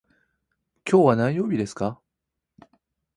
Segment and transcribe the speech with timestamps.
[0.89, 2.01] 今日は何曜日ですか。